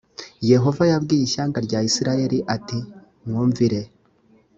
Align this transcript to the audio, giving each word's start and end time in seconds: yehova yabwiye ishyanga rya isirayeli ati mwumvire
yehova 0.51 0.83
yabwiye 0.91 1.23
ishyanga 1.25 1.57
rya 1.65 1.79
isirayeli 1.89 2.39
ati 2.55 2.79
mwumvire 3.25 3.81